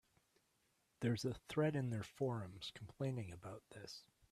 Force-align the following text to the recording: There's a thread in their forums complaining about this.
There's 1.01 1.25
a 1.25 1.35
thread 1.47 1.75
in 1.75 1.91
their 1.91 2.01
forums 2.01 2.71
complaining 2.73 3.31
about 3.31 3.61
this. 3.69 4.03